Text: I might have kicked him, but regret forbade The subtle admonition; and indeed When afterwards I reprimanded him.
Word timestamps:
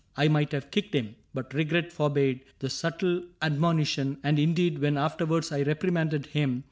I 0.17 0.27
might 0.29 0.51
have 0.53 0.71
kicked 0.71 0.95
him, 0.95 1.13
but 1.31 1.53
regret 1.53 1.93
forbade 1.93 2.39
The 2.57 2.71
subtle 2.71 3.21
admonition; 3.39 4.17
and 4.23 4.39
indeed 4.39 4.79
When 4.79 4.97
afterwards 4.97 5.51
I 5.51 5.61
reprimanded 5.61 6.25
him. 6.25 6.59